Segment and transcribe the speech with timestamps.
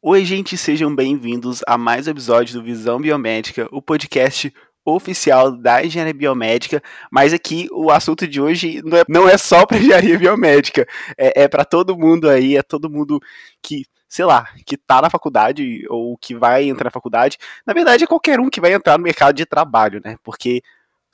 [0.00, 4.54] Oi, gente, sejam bem-vindos a mais um episódio do Visão Biomédica, o podcast
[4.84, 6.80] oficial da engenharia biomédica,
[7.10, 10.86] mas aqui o assunto de hoje não é, não é só para engenharia biomédica,
[11.18, 13.18] é, é para todo mundo aí, é todo mundo
[13.60, 17.38] que, sei lá, que tá na faculdade ou que vai entrar na faculdade.
[17.66, 20.16] Na verdade, é qualquer um que vai entrar no mercado de trabalho, né?
[20.22, 20.62] Porque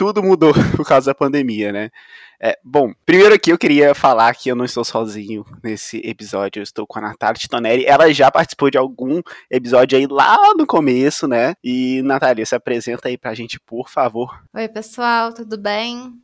[0.01, 1.91] tudo mudou por causa da pandemia, né?
[2.41, 6.63] É, bom, primeiro aqui eu queria falar que eu não estou sozinho nesse episódio, eu
[6.63, 7.85] estou com a Natália Titonelli.
[7.85, 11.55] Ela já participou de algum episódio aí lá no começo, né?
[11.63, 14.43] E, Natália, se apresenta aí pra gente, por favor.
[14.55, 16.15] Oi, pessoal, tudo bem?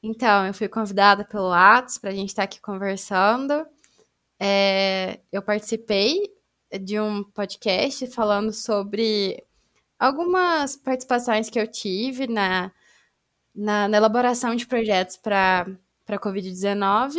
[0.00, 3.66] Então, eu fui convidada pelo Atos para a gente estar tá aqui conversando.
[4.38, 6.30] É, eu participei
[6.80, 9.42] de um podcast falando sobre
[9.98, 12.70] algumas participações que eu tive na
[13.60, 15.66] na, na elaboração de projetos para
[16.08, 17.16] a Covid-19.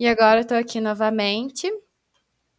[0.00, 1.70] E agora estou aqui novamente.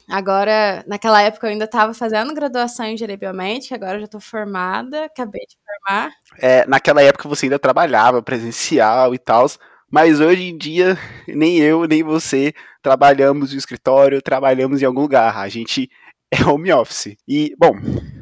[0.10, 4.22] Agora, naquela época eu ainda estava fazendo graduação em engenharia biomédica, agora eu já estou
[4.22, 6.14] formada, acabei de formar.
[6.40, 9.48] É, naquela época você ainda trabalhava presencial e tal,
[9.92, 15.36] mas hoje em dia nem eu nem você trabalhamos no escritório, trabalhamos em algum lugar.
[15.36, 15.90] A gente
[16.32, 17.18] é home office.
[17.28, 17.74] E, bom,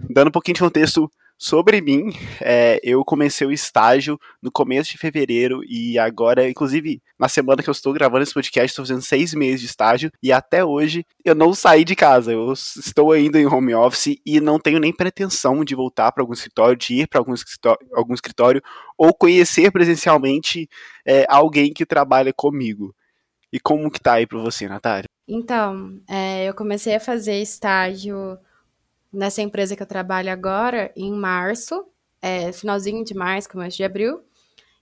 [0.10, 1.08] dando um pouquinho de contexto
[1.38, 7.28] Sobre mim, é, eu comecei o estágio no começo de fevereiro e agora, inclusive, na
[7.28, 10.64] semana que eu estou gravando esse podcast, estou fazendo seis meses de estágio e até
[10.64, 12.32] hoje eu não saí de casa.
[12.32, 16.34] Eu estou ainda em home office e não tenho nem pretensão de voltar para algum
[16.34, 18.62] escritório, de ir para algum escritório, algum escritório
[18.98, 20.70] ou conhecer presencialmente
[21.06, 22.96] é, alguém que trabalha comigo.
[23.52, 25.06] E como que tá aí para você, Natália?
[25.28, 28.38] Então, é, eu comecei a fazer estágio
[29.16, 31.86] nessa empresa que eu trabalho agora em março,
[32.22, 34.22] é, finalzinho de março, começo de abril.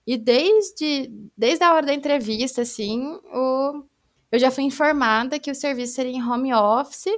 [0.06, 3.84] E desde, desde a hora da entrevista, assim, o,
[4.30, 7.08] eu já fui informada que o serviço seria em home office,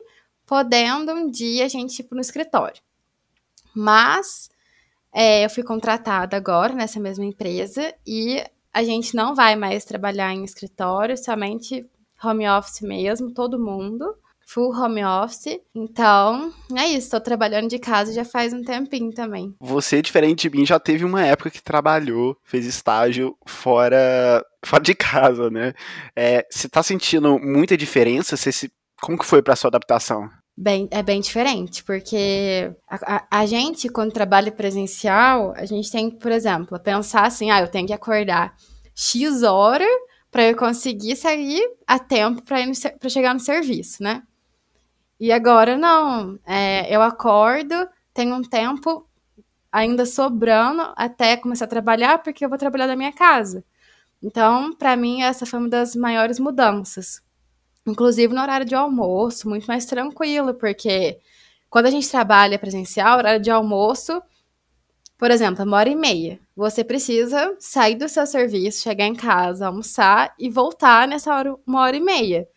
[0.45, 2.81] podendo um dia a gente ir no escritório.
[3.75, 4.49] Mas
[5.13, 10.33] é, eu fui contratada agora nessa mesma empresa e a gente não vai mais trabalhar
[10.33, 11.85] em escritório, somente
[12.23, 14.15] home office mesmo, todo mundo
[14.47, 15.59] full home office.
[15.75, 19.55] Então, é isso, tô trabalhando de casa já faz um tempinho também.
[19.61, 24.95] Você, diferente de mim, já teve uma época que trabalhou, fez estágio fora, fora de
[24.95, 25.75] casa, né?
[26.15, 28.37] É, você tá sentindo muita diferença?
[28.37, 30.31] Você se, como que foi pra sua adaptação?
[30.59, 36.11] Bem, é bem diferente, porque a, a, a, gente, quando trabalha presencial, a gente tem,
[36.11, 38.57] por exemplo, pensar assim, ah, eu tenho que acordar
[38.95, 39.85] X hora
[40.31, 44.23] para eu conseguir sair a tempo para chegar no serviço, né?
[45.19, 46.39] E agora não.
[46.47, 49.07] É, eu acordo, tenho um tempo
[49.73, 53.65] ainda sobrando até começar a trabalhar, porque eu vou trabalhar da minha casa.
[54.23, 57.23] Então, para mim, essa foi uma das maiores mudanças.
[57.87, 61.19] Inclusive no horário de almoço, muito mais tranquilo, porque
[61.71, 64.21] quando a gente trabalha presencial, horário de almoço,
[65.19, 66.41] por exemplo, uma hora e meia.
[66.57, 71.81] Você precisa sair do seu serviço, chegar em casa, almoçar e voltar nessa hora, uma
[71.83, 72.49] hora e meia.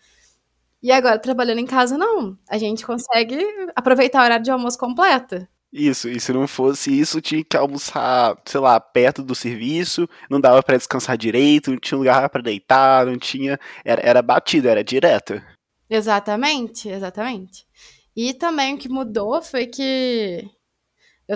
[0.81, 2.37] E agora, trabalhando em casa, não.
[2.49, 3.37] A gente consegue
[3.75, 5.45] aproveitar o horário de almoço completo.
[5.71, 10.41] Isso, e se não fosse isso, tinha que almoçar, sei lá, perto do serviço, não
[10.41, 13.59] dava para descansar direito, não tinha lugar para deitar, não tinha.
[13.85, 15.39] Era, era batido, era direto.
[15.87, 17.67] Exatamente, exatamente.
[18.15, 20.49] E também o que mudou foi que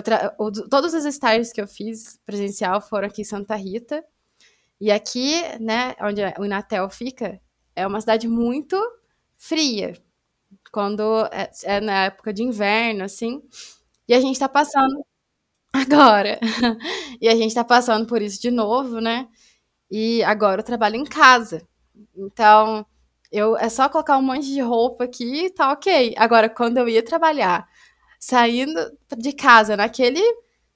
[0.02, 0.30] tra...
[0.70, 4.04] todos os estágios que eu fiz presencial foram aqui em Santa Rita.
[4.80, 7.40] E aqui, né, onde o Inatel fica,
[7.76, 8.76] é uma cidade muito
[9.38, 9.94] fria,
[10.72, 11.02] quando
[11.32, 13.42] é, é na época de inverno, assim,
[14.08, 15.04] e a gente tá passando
[15.72, 16.38] agora,
[17.20, 19.28] e a gente tá passando por isso de novo, né?
[19.90, 21.66] E agora eu trabalho em casa,
[22.16, 22.86] então
[23.34, 26.14] eu é só colocar um monte de roupa aqui e tá ok.
[26.16, 27.68] Agora, quando eu ia trabalhar,
[28.20, 30.22] saindo de casa naquele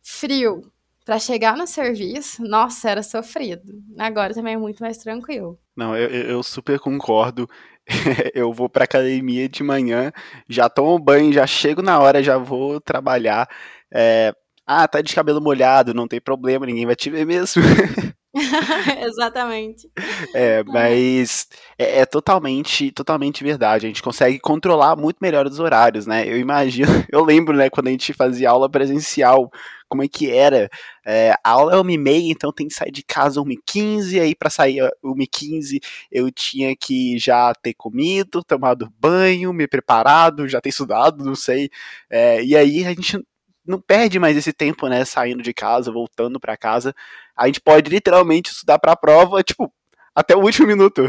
[0.03, 0.71] frio
[1.05, 3.83] para chegar no serviço, nossa, era sofrido.
[3.97, 5.59] Agora também é muito mais tranquilo.
[5.75, 7.49] Não, eu, eu super concordo.
[8.35, 10.13] eu vou pra academia de manhã,
[10.49, 13.49] já tomo banho, já chego na hora, já vou trabalhar.
[13.93, 14.33] É,
[14.67, 17.63] ah, tá de cabelo molhado, não tem problema, ninguém vai te ver mesmo.
[19.05, 19.91] Exatamente.
[20.35, 21.49] É, mas
[21.79, 23.87] é, é, totalmente, totalmente verdade.
[23.87, 26.27] A gente consegue controlar muito melhor os horários, né?
[26.27, 29.51] Eu imagino, eu lembro, né, quando a gente fazia aula presencial,
[29.89, 30.69] como é que era.
[31.05, 34.81] É, a aula é 1h30, então tem que sair de casa 1h15, aí para sair
[35.03, 35.81] 1h15
[36.11, 41.71] eu tinha que já ter comido, tomado banho, me preparado, já ter estudado, não sei.
[42.11, 43.19] É, e aí a gente
[43.67, 46.95] não perde mais esse tempo, né, saindo de casa, voltando para casa.
[47.37, 49.73] a gente pode literalmente estudar para a prova, tipo,
[50.15, 51.03] até o último minuto.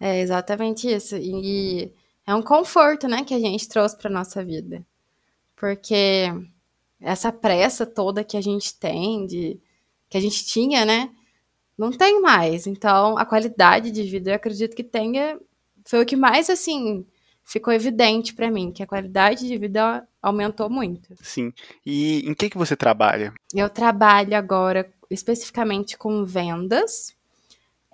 [0.00, 1.16] É exatamente isso.
[1.16, 1.92] E
[2.26, 4.84] é um conforto, né, que a gente trouxe para nossa vida.
[5.56, 6.26] Porque
[7.02, 9.60] essa pressa toda que a gente tem, de,
[10.08, 11.10] que a gente tinha, né,
[11.76, 12.66] não tem mais.
[12.66, 15.38] Então, a qualidade de vida, eu acredito que tenha,
[15.84, 17.04] foi o que mais, assim,
[17.44, 21.14] ficou evidente para mim, que a qualidade de vida aumentou muito.
[21.20, 21.52] Sim.
[21.84, 23.34] E em que, que você trabalha?
[23.54, 27.14] Eu trabalho agora especificamente com vendas.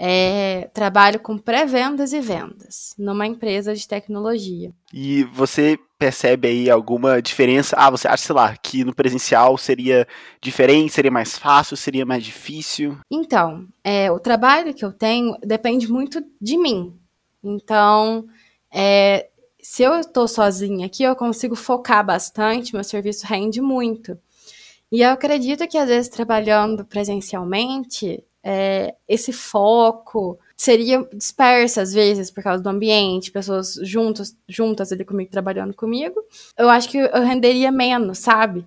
[0.01, 4.73] É, trabalho com pré-vendas e vendas numa empresa de tecnologia.
[4.95, 7.75] E você percebe aí alguma diferença?
[7.77, 10.07] Ah, você acha, sei lá, que no presencial seria
[10.41, 12.97] diferente, seria mais fácil, seria mais difícil?
[13.11, 16.97] Então, é, o trabalho que eu tenho depende muito de mim.
[17.43, 18.27] Então,
[18.73, 19.29] é,
[19.61, 24.17] se eu estou sozinha aqui, eu consigo focar bastante, meu serviço rende muito.
[24.91, 32.31] E eu acredito que, às vezes, trabalhando presencialmente, é, esse foco seria disperso, às vezes,
[32.31, 36.19] por causa do ambiente, pessoas juntas, juntas ali comigo, trabalhando comigo.
[36.57, 38.65] Eu acho que eu renderia menos, sabe?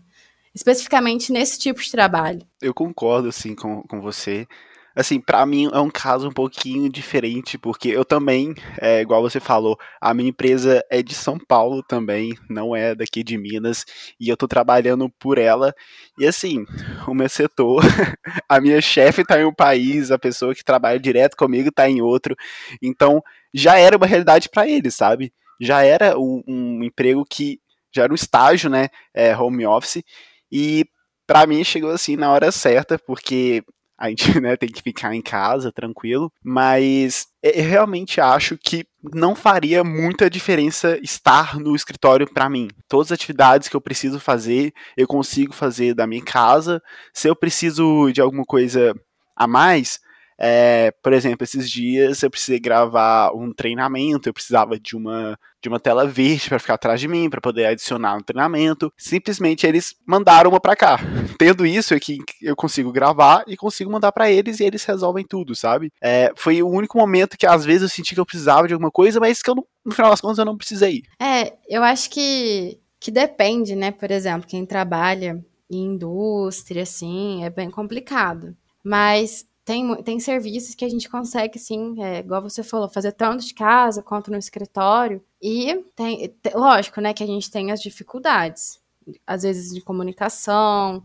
[0.54, 2.46] Especificamente nesse tipo de trabalho.
[2.62, 4.48] Eu concordo, assim, com, com você
[4.96, 9.40] assim, para mim é um caso um pouquinho diferente, porque eu também, é, igual você
[9.40, 13.86] falou, a minha empresa é de São Paulo também, não é daqui de Minas,
[14.20, 15.74] e eu tô trabalhando por ela.
[16.18, 16.66] E assim,
[17.08, 17.82] o meu setor,
[18.48, 22.02] a minha chefe tá em um país, a pessoa que trabalha direto comigo tá em
[22.02, 22.36] outro.
[22.82, 23.22] Então,
[23.54, 25.34] já era uma realidade para eles, sabe?
[25.60, 27.60] Já era um, um, emprego que
[27.94, 30.04] já era um estágio, né, é, home office,
[30.52, 30.86] e
[31.28, 33.64] para mim chegou assim na hora certa, porque
[34.02, 38.84] a gente né, tem que ficar em casa tranquilo, mas eu realmente acho que
[39.14, 42.68] não faria muita diferença estar no escritório para mim.
[42.90, 46.82] Todas as atividades que eu preciso fazer, eu consigo fazer da minha casa.
[47.14, 48.96] Se eu preciso de alguma coisa
[49.36, 50.00] a mais,
[50.44, 55.70] é, por exemplo, esses dias eu precisei gravar um treinamento, eu precisava de uma, de
[55.70, 58.92] uma tela verde para ficar atrás de mim, para poder adicionar no treinamento.
[58.98, 60.98] Simplesmente eles mandaram uma para cá.
[61.38, 65.54] Tendo isso aqui, eu consigo gravar e consigo mandar para eles e eles resolvem tudo,
[65.54, 65.94] sabe?
[66.02, 68.90] É, foi o único momento que às vezes eu senti que eu precisava de alguma
[68.90, 71.04] coisa, mas que eu não, no final das contas eu não precisei.
[71.22, 73.92] É, eu acho que, que depende, né?
[73.92, 75.40] Por exemplo, quem trabalha
[75.70, 78.56] em indústria, assim, é bem complicado.
[78.84, 83.46] Mas tem, tem serviços que a gente consegue, sim, é, igual você falou, fazer tanto
[83.46, 85.24] de casa quanto no escritório.
[85.42, 88.80] E tem, tem, lógico, né, que a gente tem as dificuldades,
[89.26, 91.04] às vezes de comunicação,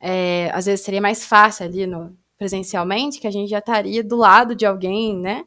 [0.00, 4.16] é, às vezes seria mais fácil ali no, presencialmente, que a gente já estaria do
[4.16, 5.44] lado de alguém, né?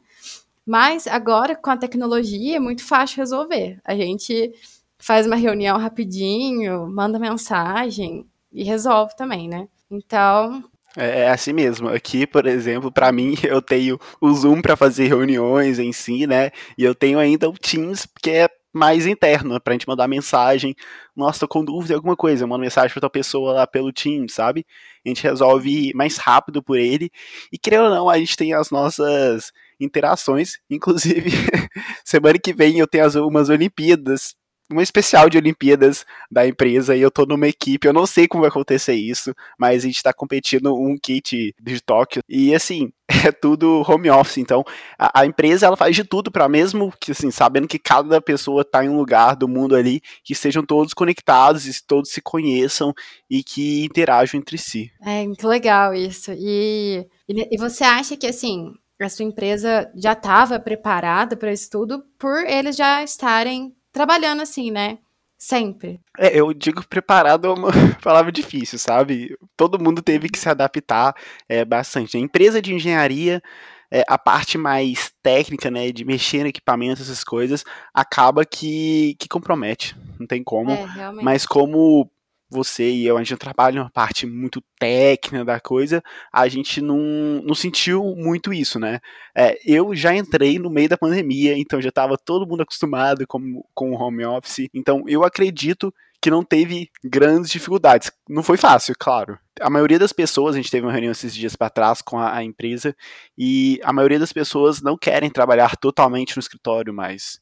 [0.66, 3.80] Mas agora, com a tecnologia, é muito fácil resolver.
[3.84, 4.52] A gente
[4.98, 9.68] faz uma reunião rapidinho, manda mensagem e resolve também, né?
[9.90, 10.62] Então,
[10.96, 11.88] é, é assim mesmo.
[11.88, 16.50] Aqui, por exemplo, para mim, eu tenho o Zoom para fazer reuniões em si, né?
[16.76, 19.58] E eu tenho ainda o Teams, que é mais interno, né?
[19.58, 20.74] pra gente mandar mensagem.
[21.16, 23.92] Nossa, tô com dúvida em alguma coisa, eu mando mensagem pra outra pessoa lá pelo
[23.92, 24.64] Teams, sabe?
[25.04, 27.10] A gente resolve mais rápido por ele.
[27.52, 30.58] E querendo ou não, a gente tem as nossas interações.
[30.70, 31.30] Inclusive,
[32.04, 34.34] semana que vem eu tenho as, umas Olimpíadas
[34.70, 38.42] uma especial de Olimpíadas da empresa e eu tô numa equipe, eu não sei como
[38.42, 42.92] vai acontecer isso, mas a gente tá competindo um kit de Tóquio e assim,
[43.26, 44.64] é tudo home office, então
[44.98, 48.64] a, a empresa ela faz de tudo para mesmo que assim, sabendo que cada pessoa
[48.64, 52.94] tá em um lugar do mundo ali, que sejam todos conectados e todos se conheçam
[53.28, 54.90] e que interajam entre si.
[55.02, 56.32] É, muito legal isso.
[56.32, 58.72] E, e, e você acha que assim,
[59.04, 64.70] a sua empresa já estava preparada para isso tudo por eles já estarem trabalhando assim,
[64.70, 64.98] né?
[65.38, 66.00] Sempre.
[66.18, 67.70] É, eu digo preparado é uma
[68.02, 69.36] palavra difícil, sabe?
[69.56, 71.14] Todo mundo teve que se adaptar
[71.48, 72.16] é, bastante.
[72.16, 73.42] A empresa de engenharia,
[73.90, 79.28] é, a parte mais técnica, né, de mexer no equipamento, essas coisas, acaba que, que
[79.28, 79.96] compromete.
[80.18, 80.72] Não tem como.
[80.72, 82.10] É, mas como
[82.50, 86.02] você e eu, a gente trabalha uma parte muito técnica da coisa,
[86.32, 86.98] a gente não,
[87.44, 88.98] não sentiu muito isso, né?
[89.36, 93.62] É, eu já entrei no meio da pandemia, então já estava todo mundo acostumado com,
[93.74, 95.92] com o home office, então eu acredito
[96.22, 98.12] que não teve grandes dificuldades.
[98.28, 99.38] Não foi fácil, claro.
[99.60, 102.36] A maioria das pessoas, a gente teve uma reunião esses dias para trás com a,
[102.36, 102.94] a, empresa,
[103.38, 107.40] e a maioria das pessoas não querem trabalhar totalmente no escritório mais.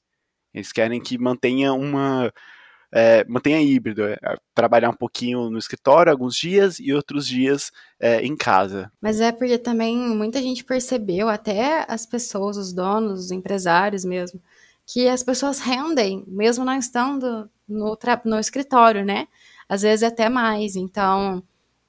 [0.54, 2.32] Eles querem que mantenha uma
[2.92, 4.16] é, mantenha híbrido, é,
[4.54, 8.90] trabalhar um pouquinho no escritório alguns dias e outros dias é, em casa.
[9.00, 14.40] Mas é porque também muita gente percebeu, até as pessoas, os donos, os empresários mesmo,
[14.86, 19.28] que as pessoas rendem, mesmo não estando no, no escritório, né?
[19.68, 20.76] Às vezes até mais.
[20.76, 21.42] Então,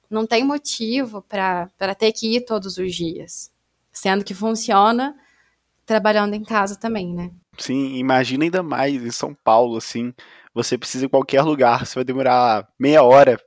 [0.09, 3.51] não tem motivo para ter que ir todos os dias.
[3.91, 5.15] Sendo que funciona
[5.89, 7.31] trabalhando em casa também, né?
[7.57, 10.13] Sim, imagina ainda mais em São Paulo, assim,
[10.53, 13.39] você precisa ir qualquer lugar, você vai demorar meia hora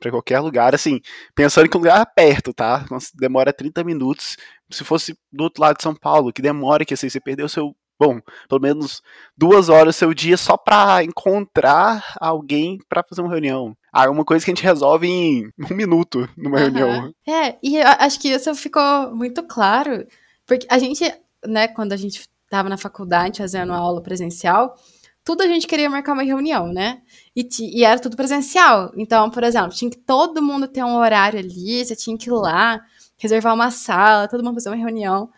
[0.00, 1.00] para qualquer lugar, assim,
[1.34, 2.86] pensando que um lugar perto, tá?
[3.14, 4.36] Demora 30 minutos.
[4.70, 7.74] Se fosse do outro lado de São Paulo, que demora, que assim, você perdeu seu
[7.98, 9.02] bom, pelo menos
[9.36, 13.76] duas horas do seu dia só para encontrar alguém para fazer uma reunião.
[13.92, 16.62] Ah, é uma coisa que a gente resolve em um minuto numa uhum.
[16.62, 17.12] reunião.
[17.28, 20.06] É, e acho que isso ficou muito claro,
[20.46, 21.04] porque a gente,
[21.46, 24.76] né, quando a gente estava na faculdade fazendo aula presencial,
[25.24, 27.02] tudo a gente queria marcar uma reunião, né?
[27.34, 28.92] E, e, era tudo presencial.
[28.96, 32.32] Então, por exemplo, tinha que todo mundo ter um horário ali, você tinha que ir
[32.32, 32.84] lá,
[33.16, 35.30] reservar uma sala, todo mundo fazer uma reunião.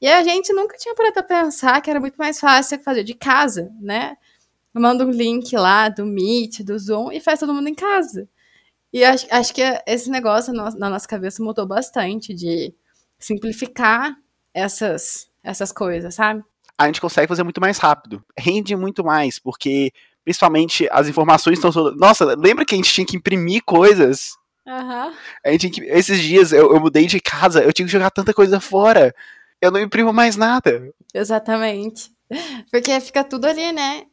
[0.00, 3.14] E a gente nunca tinha parado pra pensar que era muito mais fácil fazer de
[3.14, 4.16] casa, né?
[4.74, 8.28] Manda um link lá do Meet, do Zoom e faz todo mundo em casa.
[8.92, 12.74] E acho, acho que esse negócio na nossa cabeça mudou bastante de
[13.18, 14.16] simplificar
[14.54, 16.42] essas, essas coisas, sabe?
[16.78, 18.24] A gente consegue fazer muito mais rápido.
[18.38, 19.92] Rende muito mais, porque
[20.24, 21.70] principalmente as informações estão.
[21.96, 24.38] Nossa, lembra que a gente tinha que imprimir coisas?
[24.66, 25.12] Uhum.
[25.44, 28.60] A gente, esses dias eu, eu mudei de casa, eu tinha que jogar tanta coisa
[28.60, 29.14] fora
[29.60, 30.92] eu não imprimo mais nada.
[31.14, 32.10] Exatamente.
[32.70, 34.04] Porque fica tudo ali, né?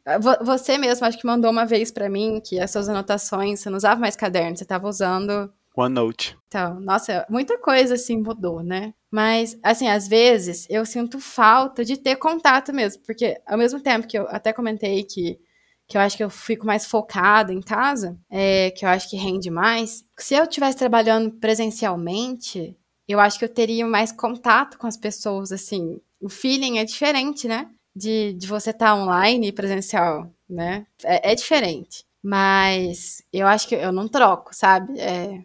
[0.42, 3.76] Você mesmo, acho que mandou uma vez para mim que as suas anotações, você não
[3.76, 5.52] usava mais caderno, você tava usando.
[5.78, 6.36] OneNote.
[6.48, 8.92] Então, nossa, muita coisa assim mudou, né?
[9.10, 14.06] Mas, assim, às vezes eu sinto falta de ter contato mesmo, porque ao mesmo tempo
[14.06, 15.38] que eu até comentei que,
[15.86, 19.16] que eu acho que eu fico mais focada em casa, é, que eu acho que
[19.16, 22.76] rende mais, se eu estivesse trabalhando presencialmente,
[23.08, 25.98] eu acho que eu teria mais contato com as pessoas, assim.
[26.20, 27.70] O feeling é diferente, né?
[27.96, 30.86] De, de você estar tá online e presencial, né?
[31.02, 32.04] É, é, diferente.
[32.22, 35.00] Mas eu acho que eu não troco, sabe?
[35.00, 35.42] É,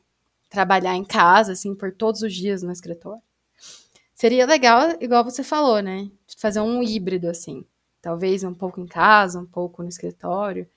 [0.53, 3.21] trabalhar em casa, assim, por todos os dias no escritório.
[4.13, 6.11] Seria legal, igual você falou, né?
[6.37, 7.65] Fazer um híbrido, assim.
[7.99, 10.69] Talvez um pouco em casa, um pouco no escritório.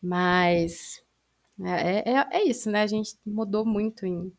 [0.00, 1.02] Mas
[1.60, 2.82] é, é, é isso, né?
[2.82, 4.32] A gente mudou muito em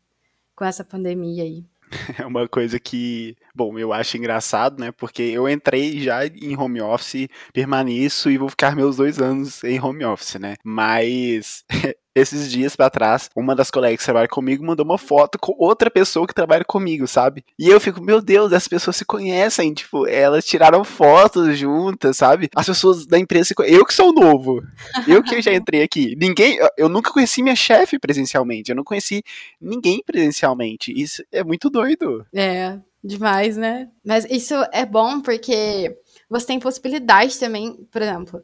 [0.54, 1.64] com essa pandemia aí.
[2.18, 4.90] É uma coisa que, bom, eu acho engraçado, né?
[4.90, 9.78] Porque eu entrei já em home office, permaneço e vou ficar meus dois anos em
[9.80, 10.56] home office, né?
[10.64, 11.64] Mas
[12.16, 15.90] esses dias para trás, uma das colegas que trabalha comigo mandou uma foto com outra
[15.90, 17.44] pessoa que trabalha comigo, sabe?
[17.58, 22.48] E eu fico, meu Deus, as pessoas se conhecem, tipo, elas tiraram fotos juntas, sabe?
[22.56, 23.78] As pessoas da empresa se conhecem.
[23.78, 24.62] Eu que sou novo.
[25.06, 26.16] Eu que já entrei aqui.
[26.18, 29.22] Ninguém, eu nunca conheci minha chefe presencialmente, eu não conheci
[29.60, 30.92] ninguém presencialmente.
[30.92, 32.26] Isso é muito doido.
[32.34, 33.88] É, demais, né?
[34.04, 35.96] Mas isso é bom porque
[36.28, 38.42] você tem possibilidade também, por exemplo,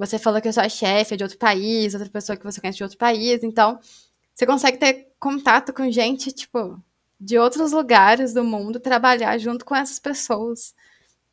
[0.00, 2.78] você falou que a sua chefe é de outro país, outra pessoa que você conhece
[2.78, 3.78] de outro país, então
[4.34, 6.82] você consegue ter contato com gente, tipo,
[7.20, 10.74] de outros lugares do mundo, trabalhar junto com essas pessoas.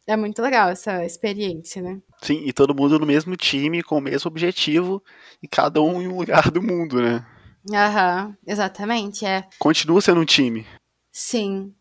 [0.06, 2.02] É muito legal essa experiência, né?
[2.22, 5.02] Sim, e todo mundo no mesmo time, com o mesmo objetivo,
[5.42, 7.26] e cada um em um lugar do mundo, né?
[7.74, 9.48] Aham, exatamente, é.
[9.58, 10.68] Continua sendo um time.
[11.10, 11.74] Sim,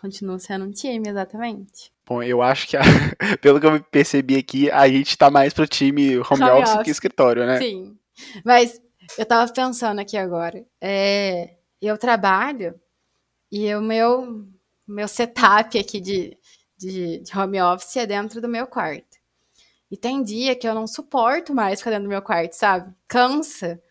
[0.00, 1.92] continua sendo um time, exatamente.
[2.08, 2.80] Bom, eu acho que, a,
[3.42, 6.84] pelo que eu percebi aqui, a gente tá mais pro time home, home office, office
[6.84, 7.58] que escritório, né?
[7.58, 7.98] Sim.
[8.44, 8.80] Mas
[9.18, 10.64] eu tava pensando aqui agora.
[10.80, 12.74] É, eu trabalho
[13.52, 14.46] e o meu,
[14.86, 16.36] meu setup aqui de,
[16.78, 19.18] de, de, home office é dentro do meu quarto.
[19.90, 22.94] E tem dia que eu não suporto mais ficar dentro do meu quarto, sabe?
[23.06, 23.82] Cansa.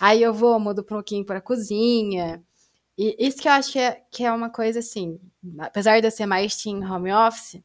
[0.00, 2.42] Aí eu vou, mudo um pouquinho para cozinha.
[2.96, 5.18] E isso que eu acho que é, que é uma coisa assim,
[5.58, 7.60] apesar de eu ser mais team home office,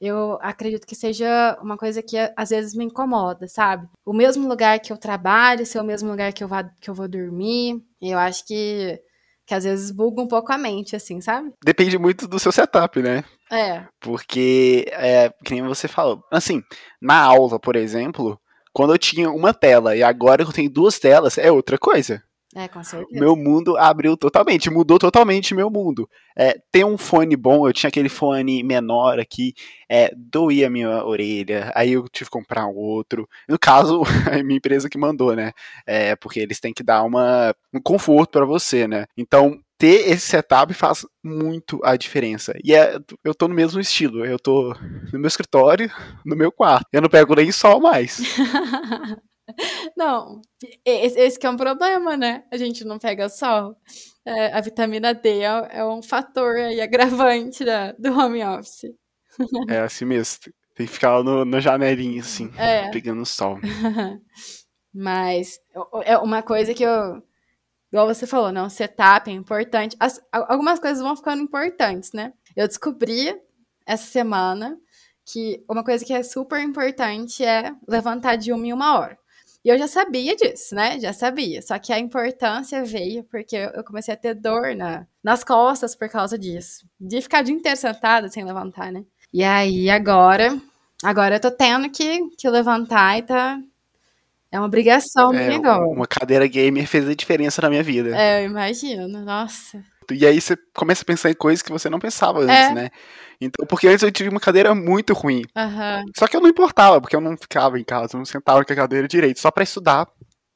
[0.00, 3.86] eu acredito que seja uma coisa que às vezes me incomoda, sabe?
[4.04, 6.94] O mesmo lugar que eu trabalho, ser o mesmo lugar que eu, vá, que eu
[6.94, 8.98] vou dormir, eu acho que,
[9.46, 11.52] que às vezes buga um pouco a mente, assim, sabe?
[11.62, 13.22] Depende muito do seu setup, né?
[13.52, 13.84] É.
[14.00, 16.62] Porque, é, que nem você falou, assim,
[17.00, 18.40] na aula, por exemplo,
[18.72, 22.22] quando eu tinha uma tela e agora eu tenho duas telas, é outra coisa.
[22.54, 23.20] É, com certeza.
[23.20, 26.08] Meu mundo abriu totalmente, mudou totalmente meu mundo.
[26.36, 29.54] É, ter um fone bom, eu tinha aquele fone menor aqui,
[29.88, 33.28] é, doía a minha orelha, aí eu tive que comprar um outro.
[33.48, 34.02] No caso,
[34.40, 35.52] a minha empresa que mandou, né?
[35.86, 39.06] É, porque eles têm que dar uma, um conforto para você, né?
[39.16, 42.52] Então, ter esse setup faz muito a diferença.
[42.64, 44.26] E é, eu tô no mesmo estilo.
[44.26, 44.74] Eu tô
[45.12, 45.90] no meu escritório,
[46.26, 46.86] no meu quarto.
[46.92, 48.20] Eu não pego nem sol mais.
[49.96, 50.40] Não,
[50.84, 52.44] esse, que é um problema, né?
[52.50, 53.76] A gente não pega sol.
[54.24, 58.92] É, a vitamina D é, é, um fator aí agravante da, do home office.
[59.68, 60.52] É assim mesmo.
[60.74, 62.90] Tem que ficar no, na janelinha, assim, é.
[62.90, 63.58] pegando sol.
[64.92, 65.58] Mas
[66.04, 67.22] é uma coisa que eu,
[67.92, 69.96] igual você falou, não, setup é importante.
[70.00, 72.32] As, algumas coisas vão ficando importantes, né?
[72.56, 73.34] Eu descobri
[73.86, 74.78] essa semana
[75.24, 79.18] que uma coisa que é super importante é levantar de uma em uma hora.
[79.64, 80.98] E eu já sabia disso, né?
[80.98, 81.60] Já sabia.
[81.60, 86.08] Só que a importância veio porque eu comecei a ter dor na, nas costas por
[86.08, 86.86] causa disso.
[86.98, 89.04] De ficar o dia inteiro sentada sem levantar, né?
[89.32, 90.58] E aí agora,
[91.04, 93.58] agora eu tô tendo que, que levantar e tá.
[94.50, 95.86] É uma obrigação é, agora.
[95.86, 98.16] Uma cadeira gamer fez a diferença na minha vida.
[98.16, 99.06] É, eu imagino.
[99.06, 99.84] Nossa.
[100.14, 102.74] E aí você começa a pensar em coisas que você não pensava antes, é.
[102.74, 102.90] né?
[103.40, 105.42] Então, porque antes eu tive uma cadeira muito ruim.
[105.56, 106.04] Uhum.
[106.16, 108.72] Só que eu não importava, porque eu não ficava em casa, eu não sentava com
[108.72, 110.06] a cadeira direito, só para estudar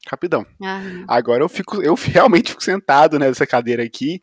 [0.07, 0.45] rapidão.
[0.59, 1.05] Uhum.
[1.07, 4.21] Agora eu fico, eu realmente fico sentado nessa cadeira aqui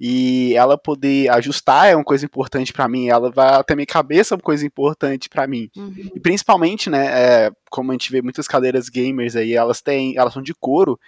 [0.00, 3.08] e ela poder ajustar é uma coisa importante para mim.
[3.08, 5.68] Ela vai até minha cabeça é uma coisa importante para mim.
[5.76, 6.10] Uhum.
[6.14, 10.32] E principalmente, né, é, como a gente vê muitas cadeiras gamers aí, elas têm, elas
[10.32, 10.98] são de couro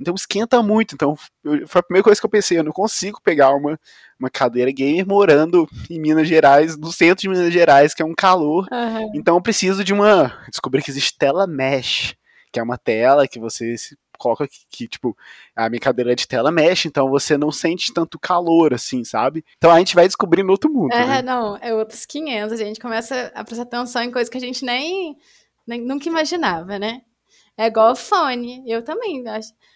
[0.00, 0.94] então esquenta muito.
[0.94, 3.78] Então eu, foi a primeira coisa que eu pensei, eu não consigo pegar uma,
[4.18, 8.14] uma cadeira gamer morando em Minas Gerais, no centro de Minas Gerais, que é um
[8.14, 8.66] calor.
[8.70, 9.12] Uhum.
[9.14, 10.32] Então eu preciso de uma.
[10.48, 12.14] Descobri que existe tela mesh,
[12.54, 13.74] que é uma tela que você
[14.16, 15.16] coloca que, que, tipo,
[15.56, 19.44] a minha cadeira de tela mesh, então você não sente tanto calor, assim, sabe?
[19.56, 20.92] Então a gente vai descobrindo outro mundo.
[20.92, 21.22] É, né?
[21.22, 22.52] não, é outros 500.
[22.52, 25.18] A gente começa a prestar atenção em coisas que a gente nem,
[25.66, 27.02] nem nunca imaginava, né?
[27.58, 28.62] É igual fone.
[28.68, 29.24] Eu também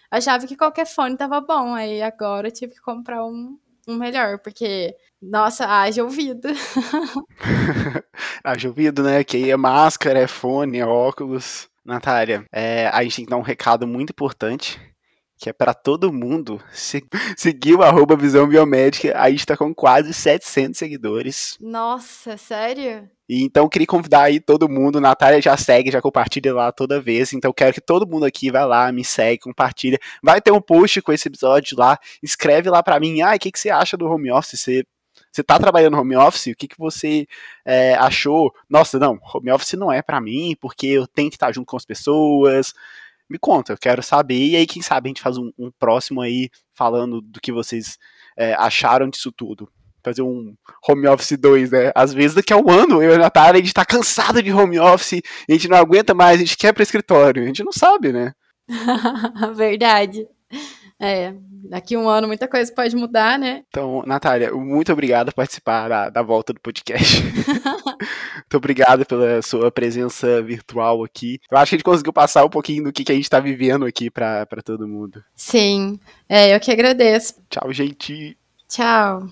[0.09, 1.75] achava que qualquer fone tava bom.
[1.75, 3.59] Aí agora eu tive que comprar um,
[3.89, 6.47] um melhor, porque, nossa, haja ouvido.
[8.41, 9.21] haja ouvido, né?
[9.21, 11.68] Que aí é máscara, é fone, é óculos.
[11.85, 14.79] Natália, é, a gente tem que dar um recado muito importante
[15.39, 17.01] que é para todo mundo se,
[17.37, 19.17] seguir o arroba Visão Biomédica.
[19.17, 21.57] A gente tá com quase 700 seguidores.
[21.61, 23.09] Nossa, sério?
[23.27, 24.99] E então queria convidar aí todo mundo.
[24.99, 27.31] Natália já segue, já compartilha lá toda vez.
[27.31, 29.97] Então quero que todo mundo aqui vá lá, me segue, compartilha.
[30.21, 31.97] Vai ter um post com esse episódio lá.
[32.21, 33.21] Escreve lá para mim.
[33.21, 34.59] Ah, o que, que você acha do home office?
[34.59, 34.83] Você
[35.31, 37.27] você tá trabalhando home office, o que, que você
[37.65, 38.53] é, achou?
[38.69, 41.77] Nossa, não, home office não é para mim, porque eu tenho que estar junto com
[41.77, 42.73] as pessoas,
[43.29, 46.21] me conta, eu quero saber, e aí quem sabe a gente faz um, um próximo
[46.21, 47.97] aí falando do que vocês
[48.35, 49.69] é, acharam disso tudo.
[50.01, 50.55] Fazer um
[50.87, 51.91] home office 2, né?
[51.93, 54.51] Às vezes daqui a um ano, eu e a Natália, a gente tá cansado de
[54.51, 57.71] home office, a gente não aguenta mais, a gente quer para escritório, a gente não
[57.71, 58.33] sabe, né?
[59.53, 60.25] Verdade.
[60.99, 61.33] É,
[61.69, 63.63] daqui um ano muita coisa pode mudar, né?
[63.69, 67.23] Então, Natália, muito obrigado por participar da, da volta do podcast.
[67.23, 71.39] muito obrigado pela sua presença virtual aqui.
[71.49, 73.39] Eu acho que a gente conseguiu passar um pouquinho do que, que a gente está
[73.39, 75.23] vivendo aqui para todo mundo.
[75.35, 77.35] Sim, é, eu que agradeço.
[77.49, 78.37] Tchau, gente.
[78.67, 79.27] Tchau.